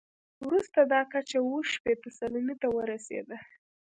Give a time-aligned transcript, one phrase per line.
[0.47, 3.37] وروسته دا کچه اووه شپېته سلنې ته ورسېده.